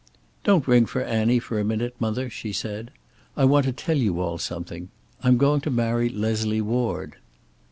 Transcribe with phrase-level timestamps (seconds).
[0.43, 2.89] "Don't ring for Annie for a minute, mother," she said.
[3.37, 4.89] "I want to tell you all something.
[5.21, 7.17] I'm going to marry Leslie Ward."